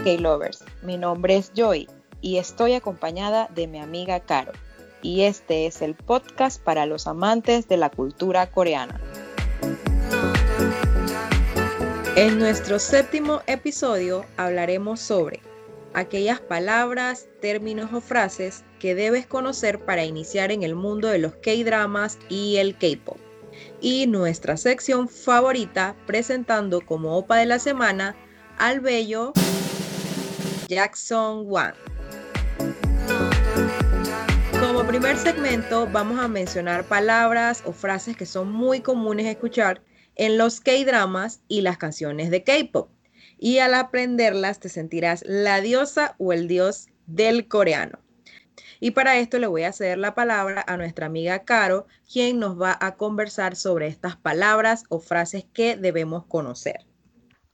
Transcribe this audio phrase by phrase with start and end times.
[0.00, 1.86] Hola K-Lovers, mi nombre es Joy
[2.22, 4.52] y estoy acompañada de mi amiga Caro.
[5.02, 8.98] Y este es el podcast para los amantes de la cultura coreana.
[12.16, 15.40] En nuestro séptimo episodio hablaremos sobre
[15.92, 21.34] aquellas palabras, términos o frases que debes conocer para iniciar en el mundo de los
[21.34, 23.18] K-dramas y el K-pop.
[23.82, 28.16] Y nuestra sección favorita presentando como OPA de la semana
[28.56, 29.34] al bello
[30.70, 31.74] Jackson Wang.
[34.60, 39.82] Como primer segmento vamos a mencionar palabras o frases que son muy comunes escuchar
[40.14, 42.88] en los K-dramas y las canciones de K-pop
[43.36, 47.98] y al aprenderlas te sentirás la diosa o el dios del coreano.
[48.78, 52.60] Y para esto le voy a ceder la palabra a nuestra amiga Caro, quien nos
[52.60, 56.86] va a conversar sobre estas palabras o frases que debemos conocer.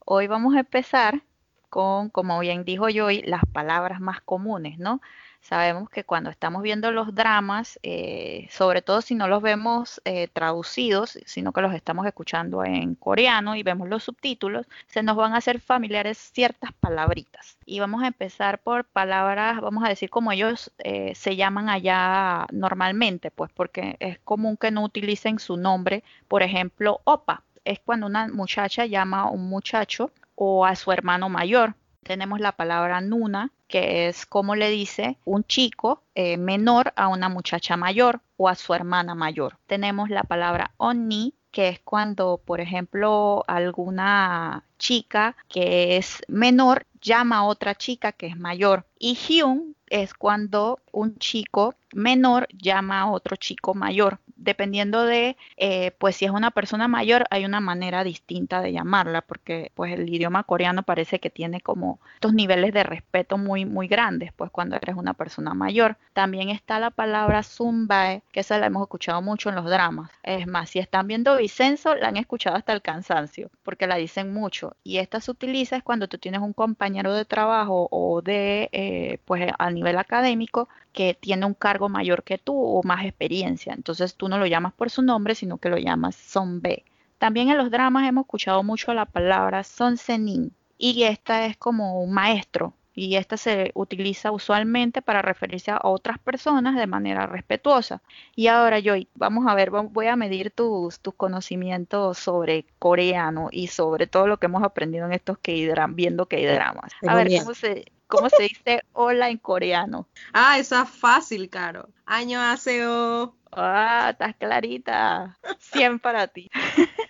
[0.04, 1.22] Hoy vamos a empezar
[1.69, 5.00] con, como bien dijo Joy, las palabras más comunes, ¿no?
[5.47, 10.27] Sabemos que cuando estamos viendo los dramas, eh, sobre todo si no los vemos eh,
[10.27, 15.34] traducidos, sino que los estamos escuchando en coreano y vemos los subtítulos, se nos van
[15.34, 17.59] a hacer familiares ciertas palabritas.
[17.64, 22.47] Y vamos a empezar por palabras, vamos a decir como ellos eh, se llaman allá
[22.50, 27.44] normalmente, pues porque es común que no utilicen su nombre, por ejemplo, opa.
[27.64, 31.74] Es cuando una muchacha llama a un muchacho o a su hermano mayor
[32.06, 37.28] tenemos la palabra nuna, que es como le dice un chico eh, menor a una
[37.28, 39.58] muchacha mayor o a su hermana mayor.
[39.66, 47.38] Tenemos la palabra onni, que es cuando, por ejemplo, alguna chica que es menor llama
[47.38, 48.86] a otra chica que es mayor.
[49.00, 55.92] Y hyun es cuando un chico menor llama a otro chico mayor dependiendo de, eh,
[55.98, 60.08] pues si es una persona mayor, hay una manera distinta de llamarla, porque pues el
[60.08, 64.76] idioma coreano parece que tiene como estos niveles de respeto muy, muy grandes, pues cuando
[64.76, 65.96] eres una persona mayor.
[66.12, 70.10] También está la palabra zumbae, que esa la hemos escuchado mucho en los dramas.
[70.22, 74.32] Es más, si están viendo Vicenzo, la han escuchado hasta el cansancio, porque la dicen
[74.32, 74.76] mucho.
[74.84, 79.19] Y esta se utiliza es cuando tú tienes un compañero de trabajo o de, eh,
[79.25, 83.75] pues a nivel académico, que tiene un cargo mayor que tú o más experiencia.
[83.75, 86.84] Entonces tú no lo llamas por su nombre, sino que lo llamas son B.
[87.19, 92.03] También en los dramas hemos escuchado mucho la palabra son senin y esta es como
[92.03, 98.00] un maestro y esta se utiliza usualmente para referirse a otras personas de manera respetuosa.
[98.34, 103.66] Y ahora, Joy, vamos a ver, voy a medir tus, tus conocimientos sobre coreano y
[103.66, 106.93] sobre todo lo que hemos aprendido en estos K-dramas, viendo K-dramas.
[107.06, 110.09] A ver, ¿cómo se, ¿Cómo se dice hola en coreano?
[110.33, 111.89] Ah, esa es fácil, Caro.
[112.05, 113.37] Año aseo.
[113.50, 115.39] Ah, estás clarita.
[115.59, 116.49] 100 para ti.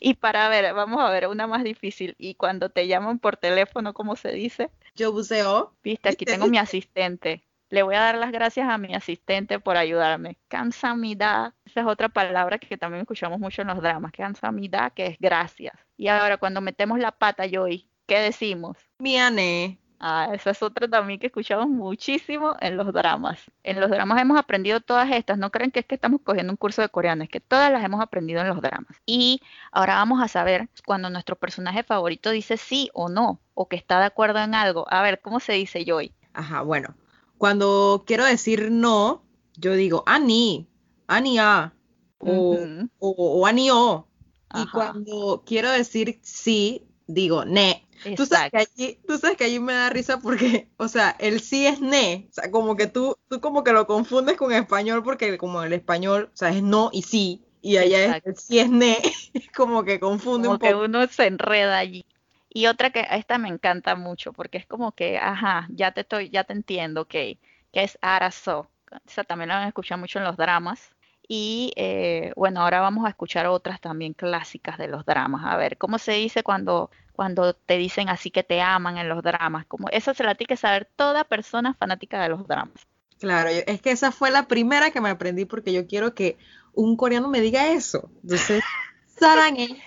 [0.00, 2.14] y para ver, vamos a ver una más difícil.
[2.18, 4.70] Y cuando te llaman por teléfono, ¿cómo se dice?
[4.94, 5.74] Yo buceo.
[5.82, 7.44] Viste, aquí tengo mi asistente.
[7.70, 10.38] Le voy a dar las gracias a mi asistente por ayudarme.
[10.48, 14.12] Kansamida, esa es otra palabra que también escuchamos mucho en los dramas.
[14.12, 15.74] Kansamida, que es gracias.
[15.96, 18.78] Y ahora cuando metemos la pata, Joy, ¿qué decimos?
[18.98, 19.78] Miane.
[20.00, 23.40] Ah, esa es otra también que escuchamos muchísimo en los dramas.
[23.64, 25.38] En los dramas hemos aprendido todas estas.
[25.38, 27.84] No creen que es que estamos cogiendo un curso de coreano, es que todas las
[27.84, 28.96] hemos aprendido en los dramas.
[29.06, 29.42] Y
[29.72, 33.98] ahora vamos a saber cuando nuestro personaje favorito dice sí o no, o que está
[33.98, 34.86] de acuerdo en algo.
[34.88, 36.12] A ver, ¿cómo se dice Joy?
[36.32, 36.94] Ajá, bueno.
[37.36, 39.24] Cuando quiero decir no,
[39.56, 40.68] yo digo ani,
[41.08, 41.72] ani a,
[42.18, 42.56] o,
[43.00, 44.06] o, ani o.
[44.54, 47.87] Y cuando quiero decir sí, digo ne.
[48.16, 51.40] Tú sabes, que allí, tú sabes que allí me da risa porque, o sea, el
[51.40, 55.02] sí es ne, o sea, como que tú, tú como que lo confundes con español
[55.02, 58.58] porque como el español, o sea, es no y sí, y allá es, el sí
[58.60, 58.96] es ne,
[59.56, 60.58] como que confunde un poco.
[60.58, 62.04] que uno se enreda allí.
[62.50, 66.30] Y otra que esta me encanta mucho porque es como que, ajá, ya te estoy,
[66.30, 67.38] ya te entiendo, ok, que
[67.72, 68.70] es arazo.
[68.90, 70.94] O sea, también la han escuchado mucho en los dramas.
[71.28, 75.44] Y eh, bueno, ahora vamos a escuchar otras también clásicas de los dramas.
[75.44, 79.24] A ver, ¿cómo se dice cuando cuando te dicen así que te aman en los
[79.24, 79.66] dramas.
[79.66, 82.86] Como eso se la tiene que saber toda persona fanática de los dramas.
[83.18, 86.38] Claro, es que esa fue la primera que me aprendí porque yo quiero que
[86.74, 88.08] un coreano me diga eso.
[88.22, 88.62] Entonces,
[89.18, 89.82] sarange.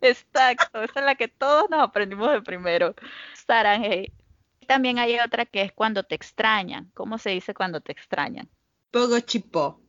[0.00, 2.94] Exacto, esa es la que todos nos aprendimos de primero.
[3.46, 4.10] Sarange.
[4.66, 6.90] También hay otra que es cuando te extrañan.
[6.94, 8.48] ¿Cómo se dice cuando te extrañan?
[8.90, 9.80] Pogo chipo.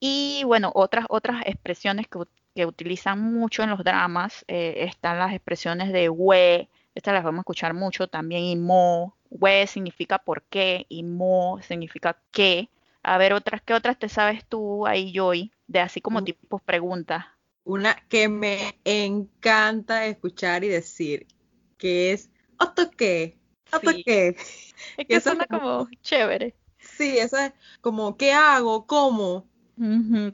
[0.00, 2.18] Y bueno, otras, otras expresiones que
[2.58, 7.38] que utilizan mucho en los dramas eh, están las expresiones de we, estas las vamos
[7.38, 12.68] a escuchar mucho también, y mo, we significa por qué, y mo significa qué.
[13.04, 15.52] A ver, otras, ¿qué otras te sabes tú ahí, Joy?
[15.68, 17.26] De así como tipos preguntas.
[17.62, 21.28] Una que me encanta escuchar y decir,
[21.76, 22.28] que es.
[22.58, 23.38] ¿Otto qué?
[23.70, 26.56] Es que suena como, chévere.
[26.98, 28.84] Sí, eso es como, ¿qué hago?
[28.84, 29.46] ¿Cómo?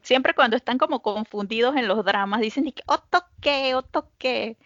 [0.01, 3.75] Siempre cuando están como confundidos en los dramas, dicen, ¿otto qué?
[3.75, 4.57] ¿Otto qué?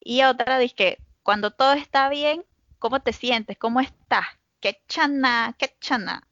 [0.00, 2.44] Y otra dice que cuando todo está bien,
[2.80, 3.56] ¿cómo te sientes?
[3.56, 4.26] ¿Cómo estás?
[4.58, 5.54] ¿Qué chana?
[5.56, 6.26] ¿Qué chana?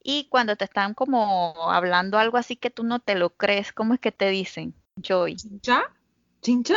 [0.00, 3.94] Y cuando te están como hablando algo así que tú no te lo crees, ¿cómo
[3.94, 4.74] es que te dicen?
[4.94, 5.34] Joy.
[5.34, 5.82] ¿Chincha?
[6.40, 6.76] ¿Chincha?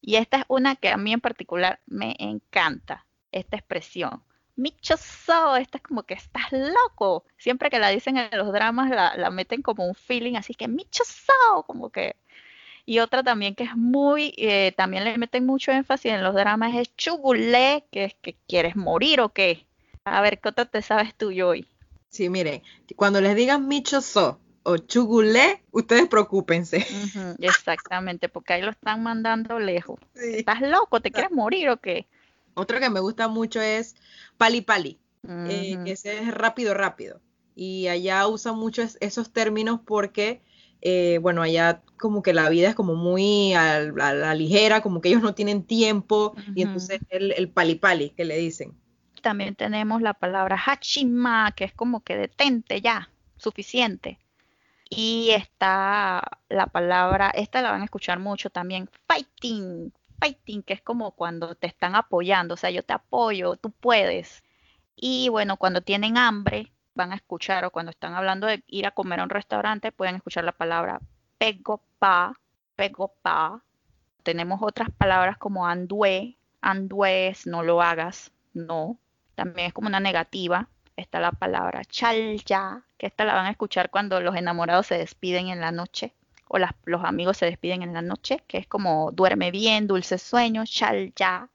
[0.00, 4.24] Y esta es una que a mí en particular me encanta, esta expresión.
[4.56, 7.24] Michoso, esta es como que estás loco.
[7.38, 11.64] Siempre que la dicen en los dramas la, meten como un feeling así que michoso,
[11.66, 12.16] como que...
[12.84, 16.74] Y otra también que es muy, eh, también le meten mucho énfasis en los dramas
[16.74, 19.66] es chugulé, que es que quieres morir o qué.
[20.04, 21.64] A ver, ¿qué otra te sabes tú, Joy?
[22.08, 22.60] Sí, miren,
[22.96, 26.84] cuando les digan michoso o chugulé, ustedes preocúpense.
[27.38, 30.00] exactamente, porque ahí lo están mandando lejos.
[30.14, 31.00] ¿Estás loco?
[31.00, 32.06] ¿Te quieres morir o qué?
[32.54, 33.94] Otro que me gusta mucho es
[34.36, 37.20] pali pali, eh, que ese es rápido, rápido.
[37.54, 40.42] Y allá usan mucho esos términos porque,
[40.80, 45.08] eh, bueno, allá como que la vida es como muy a, la ligera, como que
[45.08, 48.74] ellos no tienen tiempo, y entonces el, el pali pali que le dicen
[49.22, 53.08] también tenemos la palabra hachima, que es como que detente ya,
[53.38, 54.18] suficiente.
[54.90, 59.90] Y está la palabra, esta la van a escuchar mucho también, fighting,
[60.22, 64.42] fighting, que es como cuando te están apoyando, o sea, yo te apoyo, tú puedes.
[64.96, 68.92] Y bueno, cuando tienen hambre, van a escuchar, o cuando están hablando de ir a
[68.92, 71.00] comer a un restaurante, pueden escuchar la palabra
[71.38, 72.38] pegopa,
[72.76, 73.62] pegopa.
[74.22, 78.98] Tenemos otras palabras como andue, andues, no lo hagas, no
[79.34, 80.68] también es como una negativa.
[80.96, 85.48] Está la palabra chalya, que esta la van a escuchar cuando los enamorados se despiden
[85.48, 86.14] en la noche
[86.52, 90.64] o los amigos se despiden en la noche, que es como duerme bien, dulce sueño,
[90.66, 91.48] chalya.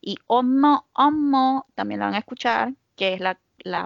[0.00, 3.38] Y omo, omo, también la van a escuchar, que es la,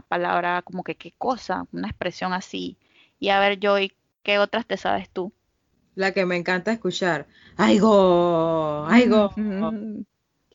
[0.03, 2.79] palabra como que qué cosa, una expresión así.
[3.19, 5.33] Y a ver, Joy, ¿qué otras te sabes tú?
[5.97, 7.27] La que me encanta escuchar.
[7.57, 8.87] ¡Aigo!
[8.87, 9.35] ¡Aigo!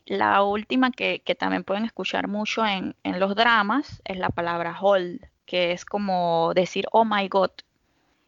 [0.06, 5.74] La última que, también pueden escuchar mucho en, los dramas es la palabra hold, que
[5.74, 7.52] es como decir oh my god.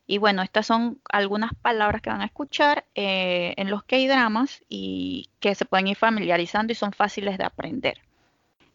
[0.08, 5.30] Y bueno, estas son algunas palabras que van a escuchar eh, en los K-dramas y
[5.40, 8.02] que se pueden ir familiarizando y son fáciles de aprender.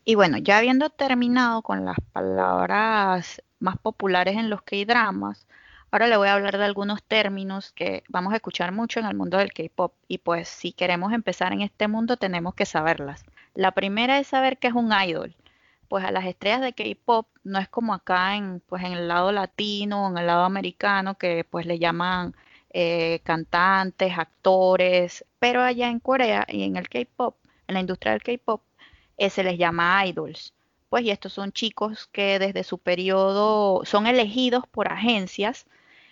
[0.04, 5.46] Y bueno, ya habiendo terminado con las palabras más populares en los K-dramas,
[5.90, 9.14] Ahora le voy a hablar de algunos términos que vamos a escuchar mucho en el
[9.14, 13.24] mundo del K-pop y pues si queremos empezar en este mundo tenemos que saberlas.
[13.54, 15.34] La primera es saber qué es un idol.
[15.88, 19.32] Pues a las estrellas de K-pop no es como acá en pues en el lado
[19.32, 22.34] latino o en el lado americano que pues le llaman
[22.70, 27.36] eh, cantantes, actores, pero allá en Corea y en el K-pop,
[27.68, 28.62] en la industria del K-pop,
[29.16, 30.52] eh, se les llama idols.
[30.88, 35.66] Pues y estos son chicos que desde su periodo son elegidos por agencias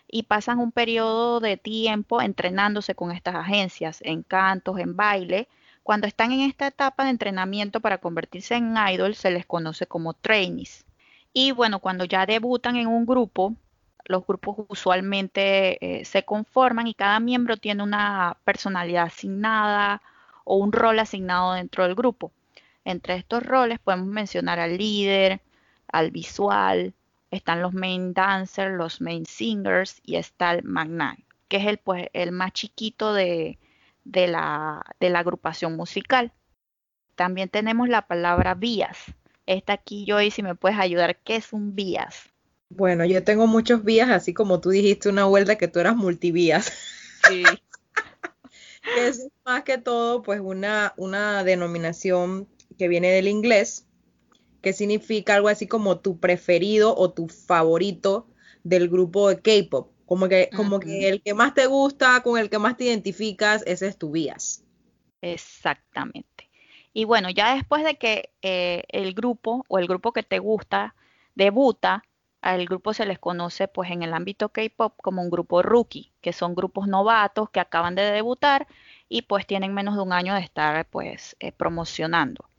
[0.09, 5.49] y pasan un periodo de tiempo entrenándose con estas agencias, en cantos, en baile.
[5.85, 10.15] Cuando están en esta etapa de entrenamiento para convertirse en idol, se les conoce como
[10.15, 10.87] trainees.
[11.35, 13.55] Y bueno, cuando ya debutan en un grupo,
[14.07, 20.01] los grupos usualmente eh, se conforman y cada miembro tiene una personalidad asignada
[20.45, 22.33] o un rol asignado dentro del grupo.
[22.87, 25.43] Entre estos roles podemos mencionar al líder,
[25.89, 26.95] al visual,
[27.31, 32.09] están los main dancers, los main singers y está el magnate, que es el, pues,
[32.15, 33.59] el más chiquito de,
[34.05, 36.33] la, de la agrupación musical.
[37.15, 38.99] También tenemos la palabra vías.
[39.47, 42.31] Esta aquí, Joy, si me puedes ayudar, ¿qué es un vías?
[42.71, 46.73] Bueno, yo tengo muchos vías, así como tú dijiste una vuelta que tú eras multivías.
[47.29, 47.45] Sí.
[48.99, 53.87] es más que todo, pues, una, una denominación que viene del inglés
[54.65, 58.27] que significa algo así como tu preferido o tu favorito
[58.63, 59.93] del grupo de K-pop.
[60.07, 63.63] Como que, como que el que más te gusta, con el que más te identificas,
[63.67, 64.63] ese es tu vías.
[65.23, 66.51] Exactamente.
[66.93, 70.95] Y bueno, ya después de que eh, el grupo o el grupo que te gusta
[71.35, 72.05] debuta,
[72.41, 76.35] al grupo se les conoce pues en el ámbito K-pop como un grupo rookie, que
[76.35, 78.67] son grupos novatos que acaban de debutar
[79.09, 82.51] y pues tienen menos de un año de estar pues eh, promocionando.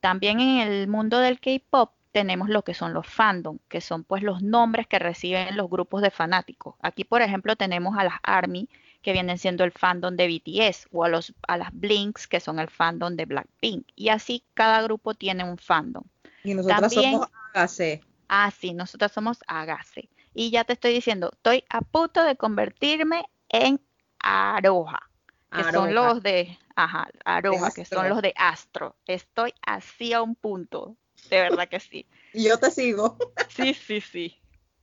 [0.00, 4.22] También en el mundo del K-pop tenemos lo que son los fandom, que son pues
[4.22, 6.74] los nombres que reciben los grupos de fanáticos.
[6.80, 8.68] Aquí, por ejemplo, tenemos a las ARMY,
[9.02, 12.58] que vienen siendo el fandom de BTS, o a, los, a las Blinks, que son
[12.58, 13.86] el fandom de Blackpink.
[13.94, 16.04] Y así cada grupo tiene un fandom.
[16.42, 18.02] Y nosotros somos Agase.
[18.28, 20.08] Ah, sí, nosotros somos Agase.
[20.34, 23.80] Y ya te estoy diciendo, estoy a punto de convertirme en
[24.18, 25.10] Aroha,
[25.50, 28.94] que son los de Ajá, Aroha, que son los de Astro.
[29.06, 30.96] Estoy así a un punto,
[31.30, 32.06] de verdad que sí.
[32.32, 33.16] y yo te sigo.
[33.48, 34.36] sí, sí, sí.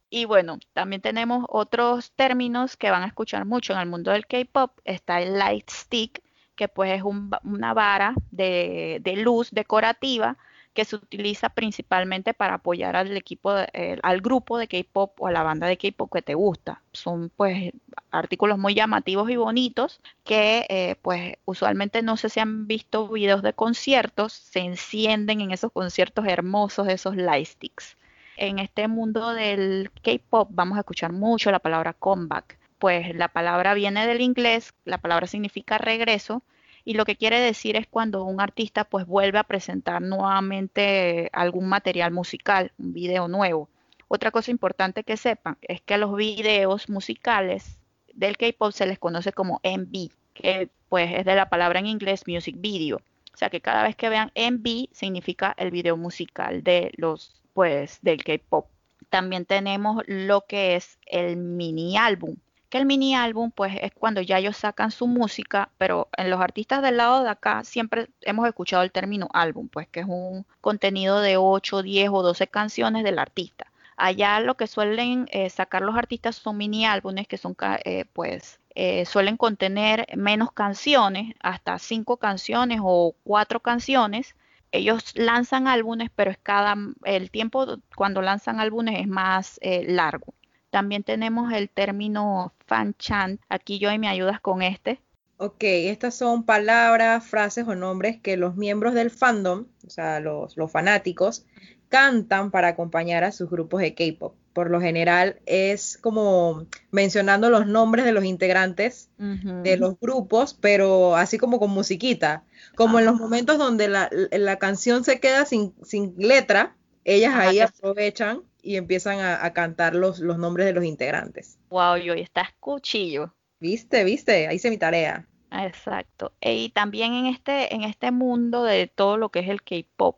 [0.09, 4.27] Y bueno, también tenemos otros términos que van a escuchar mucho en el mundo del
[4.27, 4.79] K-pop.
[4.85, 6.21] Está el light stick,
[6.55, 10.37] que pues es una vara de, de luz decorativa
[10.75, 15.31] que se utiliza principalmente para apoyar al equipo, eh, al grupo de K-pop o a
[15.31, 16.81] la banda de K-pop que te gusta.
[16.91, 17.71] Son pues
[18.11, 23.41] artículos muy llamativos y bonitos que eh, pues usualmente no sé si han visto videos
[23.41, 27.97] de conciertos, se encienden en esos conciertos hermosos, esos lightsticks.
[28.35, 32.59] En este mundo del K-pop vamos a escuchar mucho la palabra comeback.
[32.79, 36.43] Pues la palabra viene del inglés, la palabra significa regreso
[36.85, 41.67] y lo que quiere decir es cuando un artista pues vuelve a presentar nuevamente algún
[41.67, 43.67] material musical, un video nuevo.
[44.07, 47.79] Otra cosa importante que sepan es que a los videos musicales
[48.13, 52.27] del K-pop se les conoce como MV, que pues es de la palabra en inglés
[52.27, 52.97] music video.
[53.33, 57.97] O sea que cada vez que vean MV significa el video musical de los pues
[58.03, 58.67] del K-pop.
[59.09, 62.35] También tenemos lo que es el mini álbum
[62.77, 66.81] el mini álbum pues es cuando ya ellos sacan su música, pero en los artistas
[66.81, 71.21] del lado de acá siempre hemos escuchado el término álbum, pues que es un contenido
[71.21, 73.67] de 8, 10 o 12 canciones del artista.
[73.97, 77.55] Allá lo que suelen eh, sacar los artistas son mini álbumes que son
[77.85, 84.35] eh, pues eh, suelen contener menos canciones, hasta 5 canciones o 4 canciones.
[84.71, 90.33] Ellos lanzan álbumes, pero es cada el tiempo cuando lanzan álbumes es más largo.
[90.75, 93.39] También tenemos el término fan chant.
[93.47, 94.99] Aquí Joy me ayudas con este.
[95.37, 100.53] Ok, estas son palabras, frases o nombres que los miembros del fandom, o sea, los,
[100.69, 101.45] fanáticos,
[101.87, 104.35] cantan para acompañar a sus grupos de K-pop.
[104.51, 111.15] Por lo general es como mencionando los nombres de los integrantes de los grupos, pero
[111.15, 112.43] así como con musiquita.
[112.75, 116.75] Como en los momentos donde la, canción se queda sin, sin letra,
[117.05, 121.59] ellas ahí aprovechan y empiezan a, cantar los, los, nombres de los integrantes.
[121.69, 123.33] Wow, yo estás cuchillo.
[123.59, 125.27] Viste, viste, ahí hice mi tarea.
[125.51, 126.33] Exacto.
[126.41, 130.17] Y también en este, en este mundo de todo lo que es el K-pop,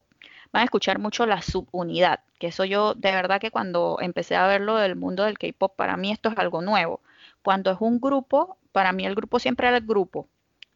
[0.52, 4.48] van a escuchar mucho la subunidad, que eso yo de verdad que cuando empecé a
[4.48, 7.02] verlo del mundo del K-pop, para mí esto es algo nuevo.
[7.44, 10.28] Cuando es un grupo, para mí el grupo siempre era el grupo,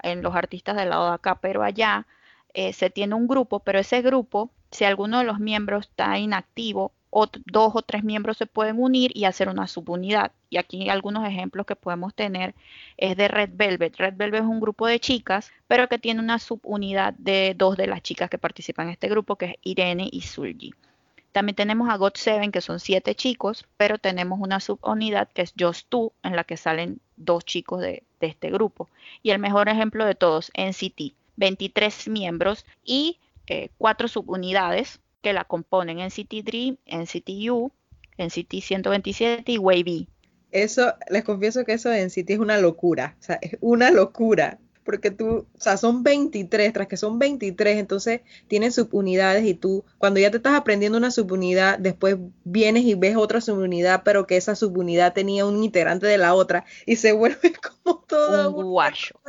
[0.04, 2.06] en los artistas del lado de acá, pero allá
[2.54, 6.92] eh, se tiene un grupo, pero ese grupo, si alguno de los miembros está inactivo
[7.10, 10.32] o dos o tres miembros se pueden unir y hacer una subunidad.
[10.50, 12.56] Y aquí algunos ejemplos que podemos tener
[12.98, 13.98] es de Red Velvet.
[13.98, 17.88] Red Velvet es un grupo de chicas, pero que tiene una subunidad de dos de
[17.88, 20.74] las chicas que participan en este grupo, que es Irene y Sulji.
[21.32, 25.54] También tenemos a God Seven, que son siete chicos, pero tenemos una subunidad que es
[25.58, 28.90] Just Two, en la que salen dos chicos de, este grupo.
[29.24, 33.18] Y el mejor ejemplo de todos, NCT, 23 miembros y
[33.52, 37.74] eh, cuatro subunidades que la componen NCT Dream, NCT U,
[38.18, 40.08] NCT 127 y Wavy.
[40.52, 44.58] Eso, les confieso que eso de NCT es una locura, o sea, es una locura
[44.84, 49.84] porque tú, o sea, son 23, tras que son 23, entonces tienen subunidades y tú,
[49.98, 54.38] cuando ya te estás aprendiendo una subunidad, después vienes y ves otra subunidad, pero que
[54.38, 57.54] esa subunidad tenía un integrante de la otra y se vuelve
[57.84, 59.20] como todo un guacho.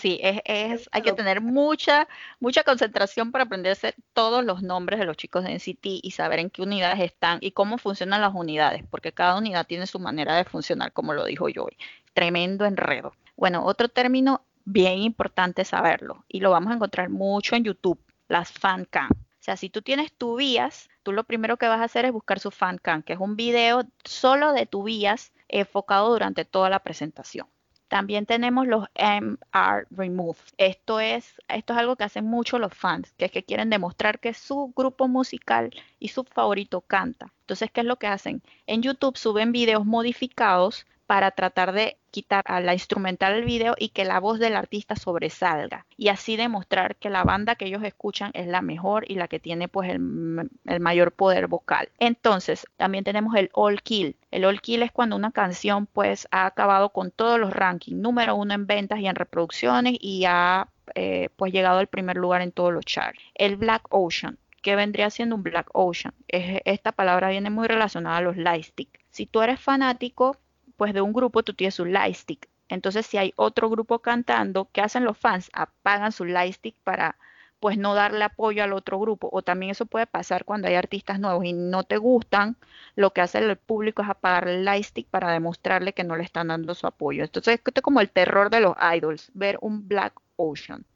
[0.00, 5.04] Sí, es, es, hay que tener mucha, mucha concentración para aprenderse todos los nombres de
[5.04, 8.82] los chicos de NCT y saber en qué unidades están y cómo funcionan las unidades,
[8.90, 11.76] porque cada unidad tiene su manera de funcionar, como lo dijo Joy.
[12.14, 13.12] Tremendo enredo.
[13.36, 18.50] Bueno, otro término bien importante saberlo y lo vamos a encontrar mucho en YouTube, las
[18.50, 19.10] fancam.
[19.10, 22.12] O sea, si tú tienes tu vías, tú lo primero que vas a hacer es
[22.12, 26.78] buscar su fancam, que es un video solo de tu vías enfocado durante toda la
[26.78, 27.46] presentación.
[27.90, 30.38] También tenemos los MR Remove.
[30.58, 34.20] Esto es, esto es algo que hacen mucho los fans, que es que quieren demostrar
[34.20, 37.32] que su grupo musical y su favorito canta.
[37.40, 38.42] Entonces, ¿qué es lo que hacen?
[38.68, 43.88] En YouTube suben videos modificados para tratar de quitar a la instrumental del video y
[43.88, 48.30] que la voz del artista sobresalga y así demostrar que la banda que ellos escuchan
[48.32, 51.88] es la mejor y la que tiene pues el, el, mayor poder vocal.
[51.98, 54.14] Entonces también tenemos el all kill.
[54.30, 58.36] El all kill es cuando una canción pues ha acabado con todos los rankings, número
[58.36, 62.52] uno en ventas y en reproducciones y ha eh, pues llegado al primer lugar en
[62.52, 63.20] todos los charts.
[63.34, 66.14] El Black Ocean que vendría siendo un Black Ocean.
[66.28, 69.00] esta palabra viene muy relacionada a los lightstick.
[69.10, 70.36] Si tú eres fanático
[70.80, 72.48] pues de un grupo tú tienes un lightstick.
[72.70, 75.50] Entonces, si hay otro grupo cantando, ¿qué hacen los fans?
[75.52, 77.18] Apagan su lightstick para
[77.58, 79.28] pues no darle apoyo al otro grupo.
[79.30, 82.56] O también eso puede pasar cuando hay artistas nuevos y no te gustan,
[82.96, 86.48] lo que hace el público es apagar el lightstick para demostrarle que no le están
[86.48, 87.24] dando su apoyo.
[87.24, 90.86] Entonces, es como el terror de los idols, ver un Black Ocean.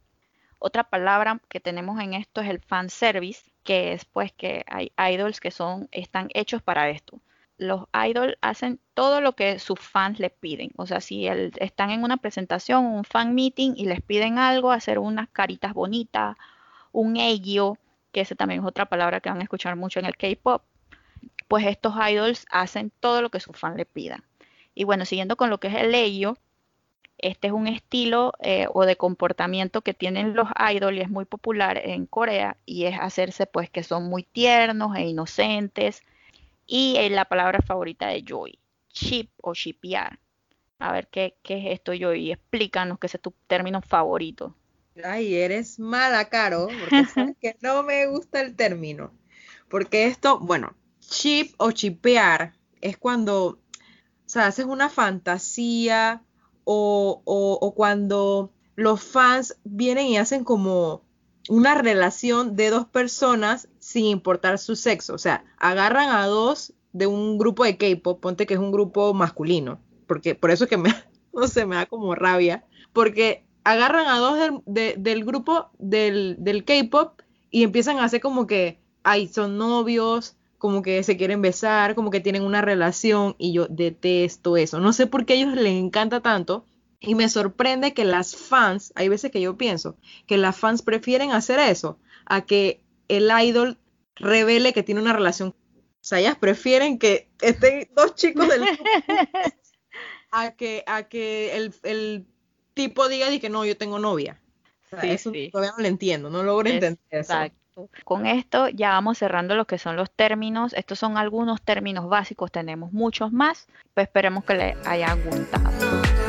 [0.58, 4.92] Otra palabra que tenemos en esto es el fan service, que es pues que hay
[5.12, 7.20] idols que son, están hechos para esto.
[7.56, 10.70] Los idols hacen todo lo que sus fans les piden.
[10.76, 14.98] O sea, si están en una presentación, un fan meeting y les piden algo, hacer
[14.98, 16.36] unas caritas bonitas,
[16.92, 17.78] un ello,
[18.12, 20.62] que ese también es otra palabra que van a escuchar mucho en el K-pop,
[21.48, 24.24] pues estos idols hacen todo lo que sus fans les pidan.
[24.74, 26.36] Y bueno, siguiendo con lo que es el ello,
[27.18, 31.24] este es un estilo eh, o de comportamiento que tienen los idols y es muy
[31.24, 36.02] popular en Corea y es hacerse pues que son muy tiernos e inocentes.
[36.66, 40.18] Y es la palabra favorita de Joy, chip o shipear.
[40.78, 44.54] A ver qué, qué es esto, Joy, explícanos qué es tu término favorito.
[45.02, 49.12] Ay, eres mala, Caro, porque sabes que no me gusta el término.
[49.68, 53.58] Porque esto, bueno, chip o chipear es cuando, o
[54.26, 56.22] sea, haces una fantasía
[56.64, 61.02] o, cuando los fans vienen y hacen como
[61.48, 65.14] una relación de dos personas sin importar su sexo.
[65.14, 69.12] O sea, agarran a dos de un grupo de K-pop, ponte que es un grupo
[69.14, 70.94] masculino, porque por eso que me,
[71.32, 77.20] no sé, me da como rabia, porque agarran a dos del, grupo del, del K-pop
[77.50, 82.10] y empiezan a hacer como que, ay, son novios, como que se quieren besar, como
[82.10, 84.80] que tienen una relación y yo detesto eso.
[84.80, 86.64] No sé por qué a ellos les encanta tanto
[87.06, 89.96] y me sorprende que las fans, hay veces que yo pienso
[90.26, 93.78] que las fans prefieren hacer eso a que el idol
[94.16, 95.50] revele que tiene una relación.
[95.50, 98.62] O sea, ellas prefieren que estén dos chicos del
[100.30, 102.26] a que a que el,
[102.74, 104.40] tipo diga que no, yo tengo novia.
[104.86, 107.34] O sea, eso todavía no lo entiendo, no logro entender eso.
[108.04, 110.72] Con esto ya vamos cerrando lo que son los términos.
[110.74, 116.23] Estos son algunos términos básicos, tenemos muchos más, pues esperemos que les haya gustado.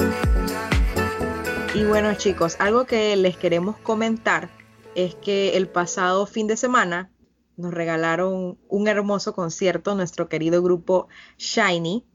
[1.75, 4.49] Y bueno chicos, algo que les queremos comentar
[4.95, 7.11] es que el pasado fin de semana
[7.57, 12.07] nos regalaron un hermoso concierto, nuestro querido grupo Shiny.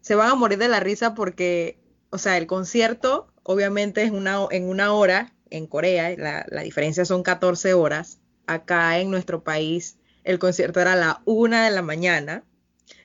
[0.00, 1.80] Se van a morir de la risa porque,
[2.10, 7.22] o sea, el concierto obviamente es en una hora en Corea, la, la diferencia son
[7.22, 12.44] 14 horas acá en nuestro país el concierto era a la una de la mañana.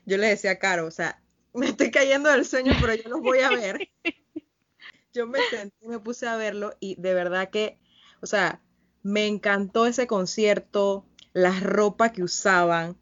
[0.04, 1.22] Yo le decía a Caro, o sea,
[1.54, 3.88] me estoy cayendo del sueño, pero yo los voy a ver.
[5.14, 7.78] Yo me senté, me puse a verlo y de verdad que,
[8.20, 8.60] o sea,
[9.04, 12.96] me encantó ese concierto, la ropa que usaban.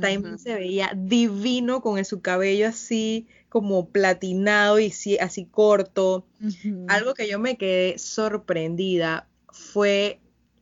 [0.00, 6.26] También se veía divino con su cabello así como platinado y así corto.
[6.88, 10.20] Algo que yo me quedé sorprendida fue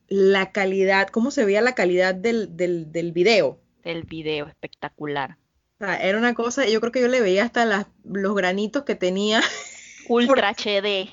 [0.09, 3.61] la calidad, cómo se veía la calidad del, del, del video.
[3.83, 5.38] Del video, espectacular.
[5.79, 8.83] O sea, era una cosa, yo creo que yo le veía hasta las, los granitos
[8.83, 9.41] que tenía.
[10.09, 11.11] Ultra HD.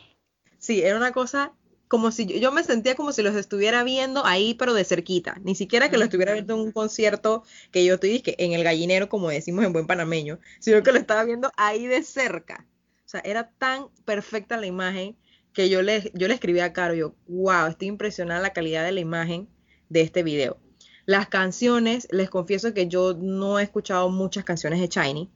[0.58, 1.54] Sí, era una cosa
[1.90, 5.38] como si yo, me sentía como si los estuviera viendo ahí, pero de cerquita.
[5.44, 9.10] Ni siquiera que lo estuviera viendo en un concierto que yo estoy en el gallinero,
[9.10, 12.68] como decimos en buen panameño, sino que lo estaba viendo ahí de cerca.
[13.06, 15.18] O sea, era tan perfecta la imagen
[15.52, 18.92] que yo le, yo le escribí a Caro, yo, wow, estoy impresionada la calidad de
[18.92, 19.50] la imagen
[19.90, 20.60] de este video.
[21.08, 25.32] Las canciones, les confieso que yo no he escuchado muchas canciones de Shiny,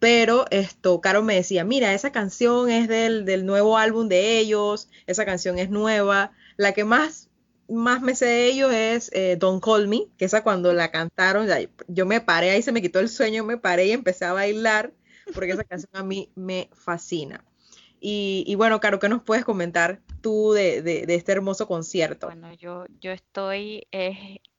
[0.00, 4.88] pero esto, Caro me decía, mira, esa canción es del, del nuevo álbum de ellos,
[5.06, 7.30] esa canción es nueva, la que más
[7.70, 11.48] más me sé de ellos es eh, Don't Call Me, que esa cuando la cantaron,
[11.86, 14.92] yo me paré ahí, se me quitó el sueño, me paré y empecé a bailar,
[15.34, 17.44] porque esa canción a mí me fascina.
[18.02, 22.28] Y, bueno, Caro, ¿qué nos puedes comentar tú de, este hermoso concierto?
[22.28, 23.86] Bueno, yo, yo estoy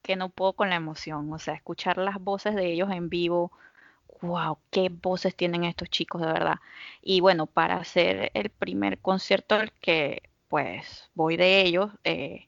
[0.03, 3.51] que no puedo con la emoción, o sea, escuchar las voces de ellos en vivo,
[4.21, 6.55] wow, qué voces tienen estos chicos de verdad.
[7.01, 12.45] Y bueno, para hacer el primer concierto al que pues voy de ellos, eh,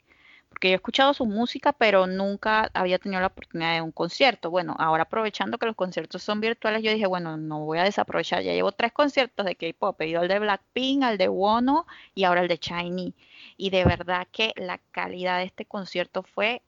[0.50, 4.52] porque yo he escuchado su música, pero nunca había tenido la oportunidad de un concierto.
[4.52, 8.44] Bueno, ahora aprovechando que los conciertos son virtuales, yo dije, bueno, no voy a desaprovechar.
[8.44, 10.00] Ya llevo tres conciertos de K-pop.
[10.02, 13.16] He ido de Blackpink, al de Wono y ahora el de Shiny.
[13.58, 16.62] Y de verdad que la calidad de este concierto fue,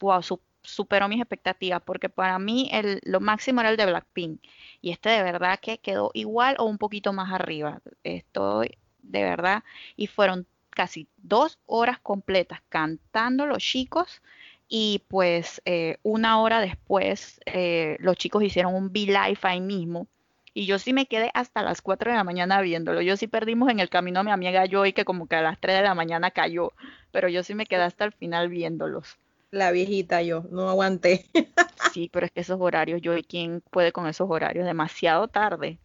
[0.00, 0.22] wow,
[0.62, 4.40] superó mis expectativas, porque para mí el, lo máximo era el de Blackpink.
[4.80, 7.80] Y este de verdad que quedó igual o un poquito más arriba.
[8.04, 9.64] Estoy de verdad.
[9.96, 14.22] Y fueron casi dos horas completas cantando los chicos
[14.68, 20.06] y pues eh, una hora después eh, los chicos hicieron un V-Live ahí mismo
[20.54, 23.00] y yo sí me quedé hasta las 4 de la mañana viéndolo.
[23.02, 25.60] Yo sí perdimos en el camino a mi amiga Joy que como que a las
[25.60, 26.72] 3 de la mañana cayó,
[27.12, 29.16] pero yo sí me quedé hasta el final viéndolos.
[29.50, 31.26] La viejita yo, no aguanté.
[31.92, 34.64] sí, pero es que esos horarios, Joy, ¿quién puede con esos horarios?
[34.64, 35.78] Demasiado tarde.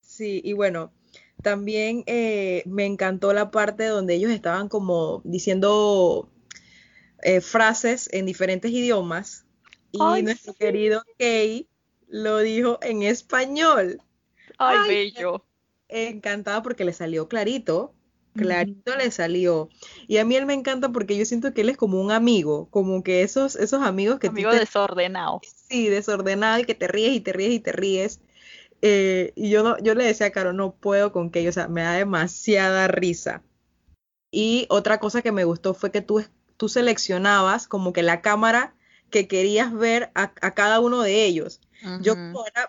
[0.00, 0.92] Sí, y bueno,
[1.42, 6.30] también eh, me encantó la parte donde ellos estaban como diciendo
[7.22, 9.44] eh, frases en diferentes idiomas
[9.92, 11.68] y nuestro querido Kay
[12.08, 14.00] lo dijo en español.
[14.58, 15.44] Ay, bello.
[15.88, 17.94] Encantada porque le salió clarito,
[18.34, 19.68] clarito le salió.
[20.06, 22.68] Y a mí él me encanta porque yo siento que él es como un amigo,
[22.70, 24.28] como que esos, esos amigos que...
[24.28, 25.40] Amigo desordenado.
[25.68, 28.20] Sí, desordenado y que te ríes y te ríes y te ríes.
[28.82, 31.68] Eh, y yo, no, yo le decía a Caro, no puedo con que, o sea,
[31.68, 33.42] me da demasiada risa.
[34.30, 36.24] Y otra cosa que me gustó fue que tú,
[36.56, 38.74] tú seleccionabas como que la cámara
[39.10, 41.60] que querías ver a, cada uno de ellos.
[42.00, 42.14] Yo,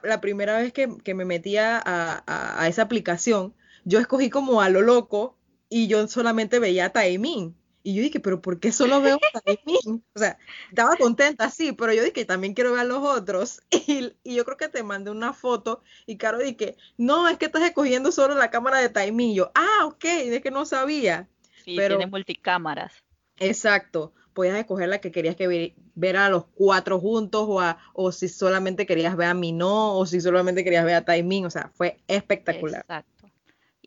[0.04, 5.38] la primera vez que, me metía a, esa aplicación, yo escogí como a lo loco
[5.76, 7.54] y yo solamente veía a Taemin.
[7.84, 10.02] Y yo dije, pero ¿por qué solo veo a Taemin?
[10.14, 10.38] O sea,
[10.70, 13.60] estaba contenta, sí, pero yo dije, también quiero ver a los otros.
[14.24, 17.64] Y, yo creo que te mandé una foto y Caro dije, no, es que estás
[17.64, 19.32] escogiendo solo la cámara de Taemin.
[19.32, 21.28] Y yo, ah, ok, es que no sabía.
[21.66, 22.94] Sí, pero, tiene multicámaras.
[23.38, 27.62] Exacto, podías escoger la que querías que ver, a los cuatro juntos o,
[27.94, 31.50] o si solamente querías ver a no o si solamente querías ver a Taiming, o
[31.50, 32.80] sea, fue espectacular.
[32.80, 33.15] Exacto.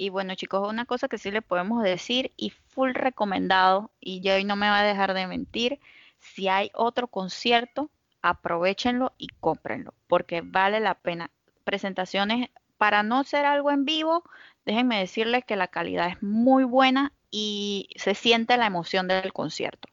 [0.00, 4.36] Y bueno chicos, una cosa que sí le podemos decir y full recomendado, y ya
[4.36, 5.80] hoy no me va a dejar de mentir,
[6.20, 7.90] si hay otro concierto,
[8.22, 11.32] aprovechenlo y cómprenlo, porque vale la pena.
[11.64, 14.22] Presentaciones, para no ser algo en vivo,
[14.64, 19.88] déjenme decirles que la calidad es muy buena y se siente la emoción del concierto.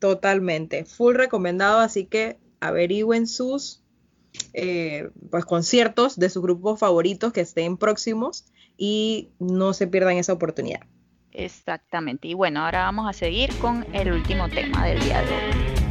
[0.00, 3.80] Totalmente, full recomendado, así que averigüen sus
[4.54, 8.44] eh, pues, conciertos de sus grupos favoritos que estén próximos
[8.78, 10.80] y no se pierdan esa oportunidad.
[11.32, 15.88] Exactamente, y bueno, ahora vamos a seguir con el último tema del día de hoy.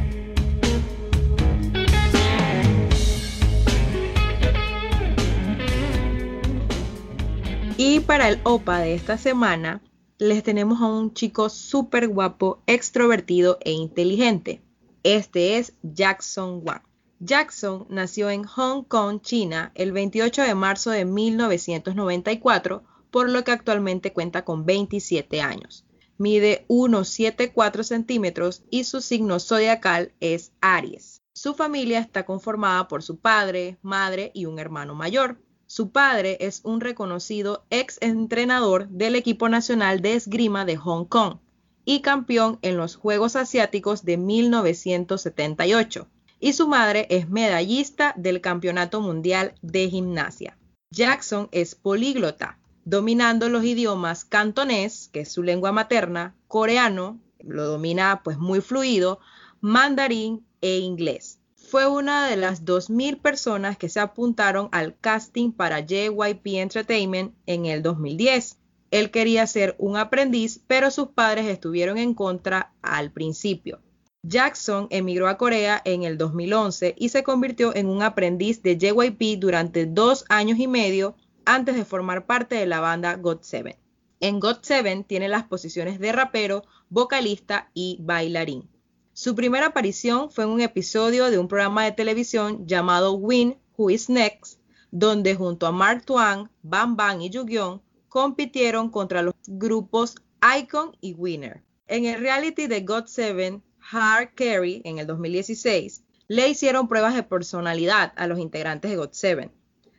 [7.80, 9.80] Y para el OPA de esta semana
[10.18, 14.60] les tenemos a un chico súper guapo, extrovertido e inteligente.
[15.04, 16.87] Este es Jackson Wang.
[17.20, 23.50] Jackson nació en Hong Kong, China, el 28 de marzo de 1994, por lo que
[23.50, 25.84] actualmente cuenta con 27 años.
[26.16, 31.22] Mide 1,74 centímetros y su signo zodiacal es Aries.
[31.32, 35.40] Su familia está conformada por su padre, madre y un hermano mayor.
[35.66, 41.38] Su padre es un reconocido ex entrenador del equipo nacional de esgrima de Hong Kong
[41.84, 46.06] y campeón en los Juegos Asiáticos de 1978.
[46.40, 50.56] Y su madre es medallista del Campeonato Mundial de Gimnasia.
[50.90, 58.22] Jackson es políglota, dominando los idiomas cantonés, que es su lengua materna, coreano, lo domina
[58.24, 59.20] pues muy fluido,
[59.60, 65.80] mandarín e inglés fue una de las 2.000 personas que se apuntaron al casting para
[65.80, 68.56] JYP Entertainment en el 2010.
[68.90, 73.82] Él quería ser un aprendiz, pero sus padres estuvieron en contra al principio.
[74.28, 79.40] Jackson emigró a Corea en el 2011 y se convirtió en un aprendiz de JYP
[79.40, 83.76] durante dos años y medio antes de formar parte de la banda GOT7.
[84.20, 88.68] En GOT7 tiene las posiciones de rapero, vocalista y bailarín.
[89.14, 93.90] Su primera aparición fue en un episodio de un programa de televisión llamado Win Who
[93.90, 94.60] Is Next,
[94.90, 100.16] donde junto a Mark Twain, Bam Bam y Jugyeon compitieron contra los grupos
[100.58, 101.62] Icon y Winner.
[101.86, 107.22] En el reality de God 7 Hard Carry en el 2016, le hicieron pruebas de
[107.22, 109.50] personalidad a los integrantes de God 7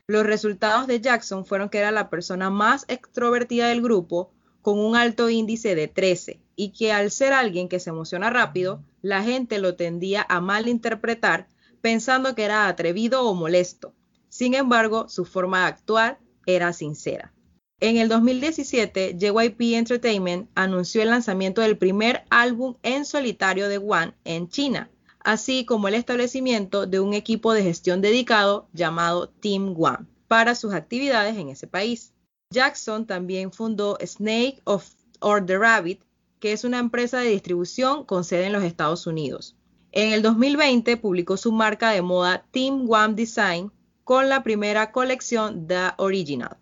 [0.05, 4.95] Los resultados de Jackson fueron que era la persona más extrovertida del grupo, con un
[4.95, 9.57] alto índice de 13, y que al ser alguien que se emociona rápido, la gente
[9.57, 11.47] lo tendía a malinterpretar
[11.81, 13.95] pensando que era atrevido o molesto.
[14.27, 17.33] Sin embargo, su forma de actuar era sincera.
[17.81, 24.13] En el 2017, JYP Entertainment anunció el lanzamiento del primer álbum en solitario de One
[24.25, 24.89] en China,
[25.21, 30.73] así como el establecimiento de un equipo de gestión dedicado llamado Team One para sus
[30.73, 32.13] actividades en ese país.
[32.51, 34.85] Jackson también fundó Snake of
[35.21, 36.01] or the Rabbit,
[36.41, 39.55] que es una empresa de distribución con sede en los Estados Unidos.
[39.93, 43.71] En el 2020 publicó su marca de moda Team One Design
[44.03, 46.57] con la primera colección The Original.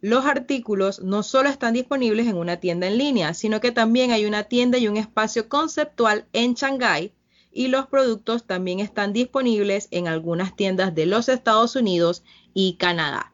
[0.00, 4.24] Los artículos no solo están disponibles en una tienda en línea, sino que también hay
[4.24, 7.12] una tienda y un espacio conceptual en Shanghai
[7.52, 13.32] y los productos también están disponibles en algunas tiendas de los Estados Unidos y Canadá.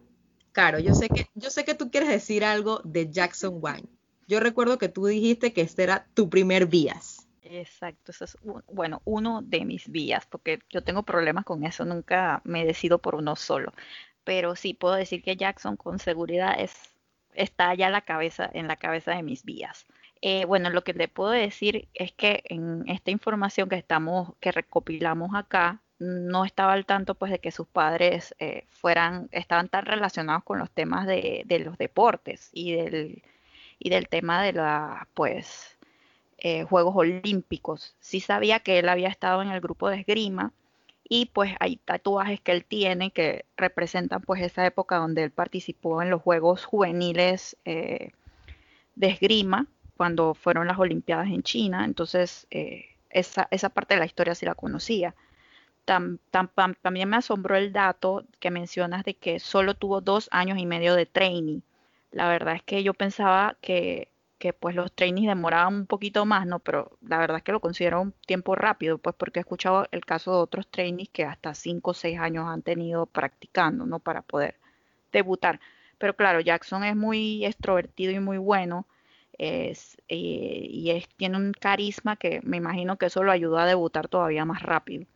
[0.53, 3.89] Caro, yo sé que, yo sé que tú quieres decir algo de Jackson Wine.
[4.27, 7.29] Yo recuerdo que tú dijiste que este era tu primer vías.
[7.43, 8.37] Exacto, eso es,
[8.73, 13.15] bueno, uno de mis vías, porque yo tengo problemas con eso, nunca me decido por
[13.15, 13.73] uno solo.
[14.27, 16.75] Pero sí puedo decir que Jackson con seguridad es,
[17.35, 19.87] está ya la cabeza, en la cabeza de mis vías.
[20.21, 24.51] Eh, bueno, lo que le puedo decir es que en esta información que estamos, que
[24.51, 29.87] recopilamos acá, no estaba al tanto pues de que sus padres eh, fueran, estaban tan
[29.87, 33.23] relacionados con los temas de, los deportes y del,
[33.79, 35.79] y del tema de la pues
[36.39, 37.95] eh, Juegos Olímpicos.
[38.01, 40.53] Sí sabía que él había estado en el grupo de esgrima
[41.09, 46.03] y pues hay tatuajes que él tiene que representan pues esa época donde él participó
[46.03, 48.12] en los Juegos Juveniles de
[49.07, 49.66] esgrima
[49.97, 54.45] cuando fueron las Olimpiadas en China, entonces eh, esa, esa, parte de la historia sí
[54.45, 55.14] la conocía.
[55.85, 60.95] también me asombró el dato que mencionas de que solo tuvo dos años y medio
[60.95, 61.61] de training.
[62.11, 66.46] La verdad es que yo pensaba que, que pues los trainings demoraban un poquito más,
[66.46, 66.59] ¿no?
[66.61, 70.05] Pero la verdad es que lo considero un tiempo rápido, pues porque he escuchado el
[70.05, 73.99] caso de otros trainings que hasta cinco o seis años han tenido practicando, ¿no?
[73.99, 74.57] Para poder
[75.12, 75.61] debutar.
[75.99, 78.87] Pero claro, Jackson es muy extrovertido y muy bueno
[79.38, 83.66] es, eh, y es, tiene un carisma que me imagino que eso lo ayudó a
[83.66, 85.07] debutar todavía más rápido.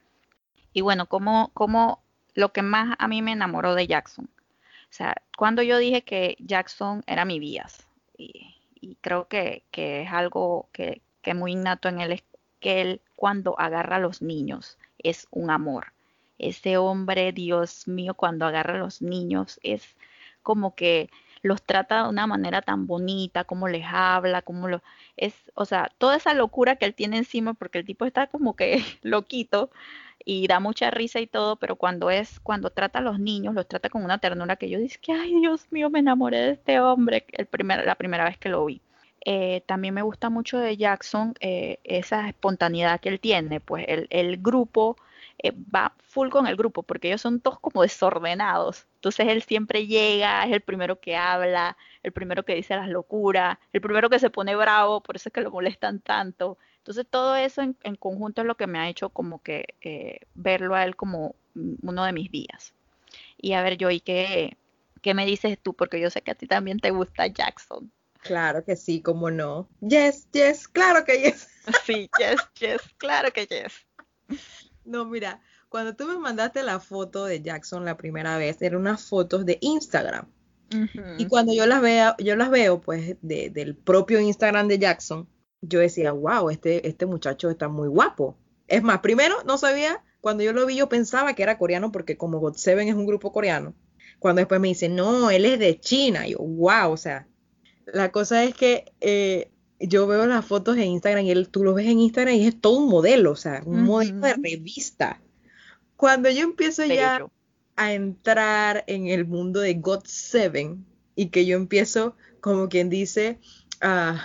[0.73, 2.03] Y bueno, como, como
[2.35, 4.27] lo que más a mí me enamoró de Jackson.
[4.27, 7.87] O sea, cuando yo dije que Jackson era mi vías,
[8.19, 8.60] y,
[9.01, 12.25] creo que, es algo que, que muy innato en él, es
[12.61, 15.93] que él cuando agarra a los niños es un amor.
[16.39, 19.97] Ese hombre, Dios mío, cuando agarra a los niños es
[20.43, 21.11] como que
[21.43, 24.83] los trata de una manera tan bonita, cómo les habla, cómo lo
[25.17, 28.57] es, o sea, toda esa locura que él tiene encima, porque el tipo está como
[28.57, 29.71] que loquito
[30.25, 33.67] y da mucha risa y todo, pero cuando es, cuando trata a los niños, los
[33.69, 36.81] trata con una ternura que yo dice que, ay Dios mío, me enamoré de este
[36.81, 38.81] hombre el primer, la primera vez que lo vi.
[39.25, 44.07] Eh, también me gusta mucho de Jackson eh, esa espontaneidad que él tiene, pues el,
[44.11, 44.97] el grupo
[45.43, 48.87] eh, va full con el grupo, porque ellos son todos como desordenados.
[48.97, 53.59] Entonces él siempre llega, es el primero que habla, el primero que dice las locuras,
[53.73, 56.59] el primero que se pone bravo, por eso es que lo molestan tanto.
[56.81, 60.75] Entonces todo eso en, conjunto es lo que me ha hecho como que eh, verlo
[60.75, 62.73] a él como uno de mis días.
[63.37, 64.57] Y a ver, Joy, ¿qué,
[65.03, 65.75] ¿qué me dices tú?
[65.75, 67.91] Porque yo sé que a ti también te gusta Jackson.
[68.23, 69.69] Claro que sí, cómo no.
[69.81, 71.49] Yes, yes, claro que yes.
[71.85, 73.87] Sí, yes, yes, claro que yes.
[74.85, 79.05] No, mira, cuando tú me mandaste la foto de Jackson la primera vez, eran unas
[79.05, 80.27] fotos de Instagram.
[81.19, 85.29] Y cuando yo las veo, yo las veo, pues, del propio Instagram de Jackson,
[85.63, 88.37] yo decía, wow, este, este muchacho está muy guapo.
[88.69, 92.17] Es más, primero no sabía, cuando yo lo vi, yo pensaba que era coreano, porque
[92.17, 93.75] como God Seven es un grupo coreano.
[94.19, 97.27] Cuando después me dicen, no, él es de China, yo, wow, o sea,
[97.87, 101.75] la cosa es que eh, yo veo las fotos en Instagram y él, tú lo
[101.75, 105.21] ves en Instagram y es todo un modelo, o sea, un modelo de revista.
[105.97, 107.27] Cuando yo empiezo ya
[107.77, 113.39] a entrar en el mundo de God Seven y que yo empiezo, como quien dice,
[113.81, 114.23] a,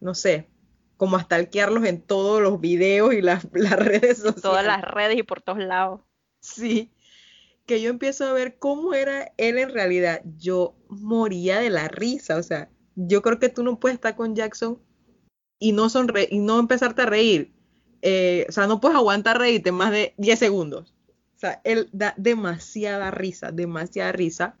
[0.00, 0.48] no sé,
[0.96, 4.42] como a stalkearlos en todos los videos y las, las redes sociales.
[4.42, 6.00] Todas las redes y por todos lados.
[6.40, 6.92] Sí,
[7.66, 10.22] que yo empiezo a ver cómo era él en realidad.
[10.38, 14.34] Yo moría de la risa, o sea, yo creo que tú no puedes estar con
[14.34, 14.78] Jackson
[15.58, 17.52] y no, sonre y no empezarte a reír.
[18.02, 20.94] Eh, o sea, no puedes aguantar reírte más de 10 segundos.
[21.36, 24.56] O sea, él da demasiada risa, demasiada risa.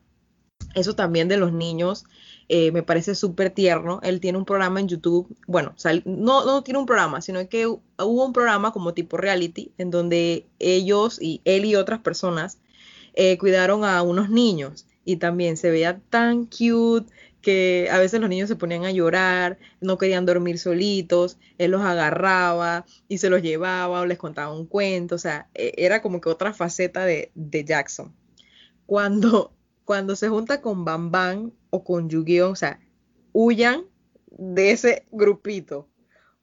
[0.74, 2.04] Eso también de los niños
[2.48, 4.00] eh, me parece súper tierno.
[4.02, 8.24] Él tiene un programa en YouTube, bueno, no, no tiene un programa, sino que hubo
[8.24, 12.58] un programa como tipo reality en donde ellos y él y otras personas
[13.14, 17.12] eh, cuidaron a unos niños y también se veía tan cute,
[17.44, 21.82] que a veces los niños se ponían a llorar, no querían dormir solitos, él los
[21.82, 26.20] agarraba y se los llevaba o les contaba un cuento, o sea, e, era como
[26.20, 27.30] que otra faceta de,
[27.66, 28.12] Jackson.
[28.86, 29.52] Cuando,
[29.84, 32.80] cuando se junta con Bam Bam o con yu o sea,
[33.32, 33.84] huyan
[34.26, 35.88] de ese grupito,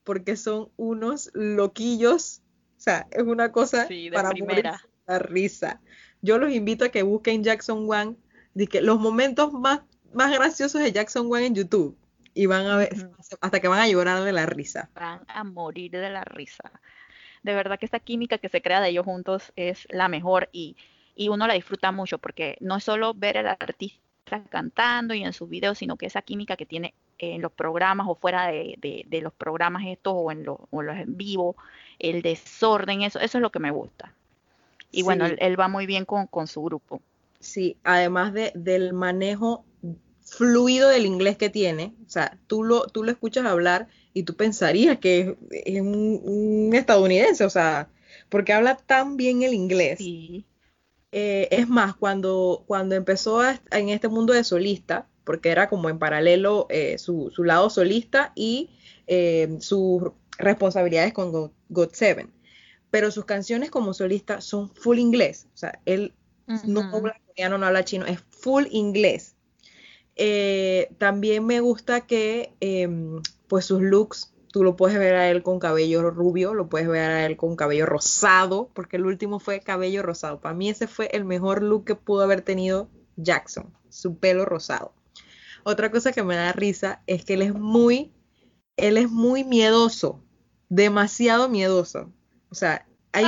[0.04, 2.42] porque son unos loquillos,
[2.78, 4.82] o sea, es una cosa para primera.
[5.06, 5.80] la risa.
[6.22, 8.16] Yo los invito a que busquen Jackson One,
[8.54, 9.80] de que los momentos más
[10.14, 11.96] más graciosos de Jackson Wang en YouTube.
[12.34, 14.90] Y van a ver, hasta que van a llorar de la risa.
[14.94, 16.80] Van a morir de la risa.
[17.42, 20.76] De verdad que esta química que se crea de ellos juntos es la mejor y,
[21.16, 24.00] uno la disfruta mucho porque no es solo ver al artista
[24.50, 28.14] cantando y en sus videos, sino que esa química que tiene en los programas o
[28.14, 31.56] fuera de, los programas estos o en, los en vivo,
[31.98, 34.14] el desorden, eso, eso es lo que me gusta.
[34.90, 37.00] Y bueno, él, va muy bien con, con su grupo.
[37.40, 39.64] Sí, además de, del manejo
[40.24, 44.34] fluido del inglés que tiene, o sea, tú lo, tú lo escuchas hablar y tú
[44.34, 47.88] pensarías que es, un, estadounidense, o sea,
[48.28, 49.98] porque habla tan bien el inglés.
[49.98, 50.44] Sí.
[51.12, 55.98] Eh, es más, cuando, cuando empezó en este mundo de solista, porque era como en
[55.98, 58.70] paralelo eh, su, lado solista y
[59.06, 60.04] eh, sus
[60.38, 62.32] responsabilidades con God, Seven.
[62.90, 65.48] Pero sus canciones como solista son full inglés.
[65.54, 66.14] O sea, él
[66.66, 69.36] no habla coreano, no habla chino, es full inglés.
[70.98, 75.58] También me gusta que em, pues sus looks, tú lo puedes ver a él con
[75.58, 80.02] cabello rubio, lo puedes ver a él con cabello rosado, porque el último fue cabello
[80.02, 80.40] rosado.
[80.40, 84.94] Para mí ese fue el mejor look que pudo haber tenido Jackson, su pelo rosado.
[85.64, 88.12] Otra cosa que me da risa es que él es muy,
[88.76, 90.22] él es muy miedoso,
[90.68, 92.12] demasiado miedoso.
[92.50, 93.24] O sea, hay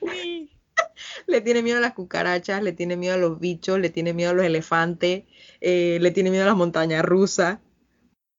[1.26, 4.30] le tiene miedo a las cucarachas, le tiene miedo a los bichos, le tiene miedo
[4.30, 5.24] a los elefantes,
[5.60, 7.58] eh, le tiene miedo a las montañas rusas.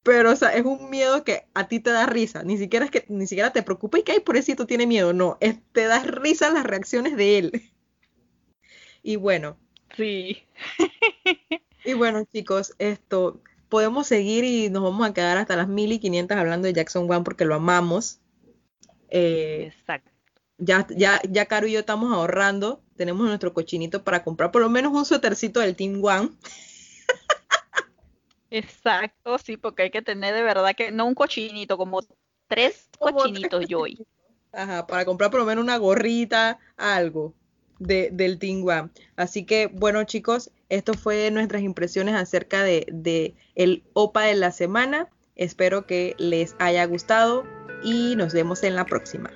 [0.08, 2.42] Pero, o sea, es un miedo que a ti te da risa.
[2.42, 5.12] Ni siquiera es que ni siquiera te preocupa y que hay por eso tiene miedo.
[5.12, 7.52] No, es, te da risa las reacciones de él.
[9.04, 9.58] Y bueno.
[9.96, 10.44] Sí.
[11.86, 16.68] y bueno, chicos, esto podemos seguir y nos vamos a quedar hasta las 1500 hablando
[16.68, 18.20] de Jackson One porque lo amamos.
[19.10, 20.12] Eh, Exacto
[20.58, 24.70] ya, ya, ya Caro y yo estamos ahorrando, tenemos nuestro cochinito para comprar por lo
[24.70, 26.32] menos un suétercito del Team One.
[28.50, 32.02] Exacto, sí, porque hay que tener de verdad que, no un cochinito, como
[32.48, 34.06] tres cochinitos yo hoy.
[34.54, 37.34] Ajá, para comprar por lo menos una gorrita, algo
[37.80, 38.90] de, del One.
[39.16, 44.52] Así que, bueno, chicos, esto fue nuestras impresiones acerca de, de el OPA de la
[44.52, 45.10] semana.
[45.36, 47.44] Espero que les haya gustado
[47.84, 49.32] y nos vemos en la próxima.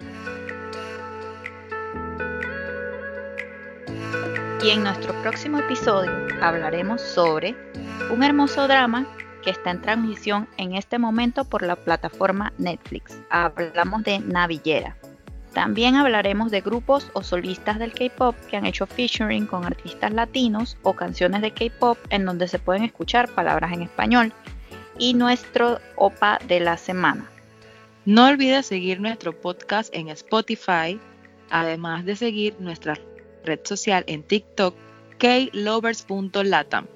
[4.64, 7.56] Y en nuestro próximo episodio hablaremos sobre
[8.10, 9.06] un hermoso drama
[9.44, 13.20] que está en transmisión en este momento por la plataforma Netflix.
[13.30, 14.98] Hablamos de Navillera.
[15.54, 20.78] También hablaremos de grupos o solistas del K-pop que han hecho featuring con artistas latinos
[20.84, 24.34] o canciones de K-pop en donde se pueden escuchar palabras en español.
[24.98, 27.30] Y nuestro OPA de la semana.
[28.06, 31.00] No olvides seguir nuestro podcast en Spotify,
[31.50, 33.00] además de seguir nuestras
[33.44, 34.76] red social en TikTok,
[35.18, 36.88] klovers.latam,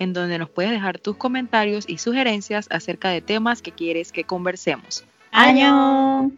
[0.00, 4.24] en donde nos puedes dejar tus comentarios y sugerencias acerca de temas que quieres que
[4.24, 5.04] conversemos.
[5.30, 6.32] ¡Año!